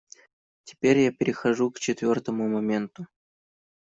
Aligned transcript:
Теперь 0.63 0.97
я 0.97 1.11
перехожу 1.11 1.69
к 1.69 1.77
четвертому 1.79 2.47
моменту. 2.47 3.05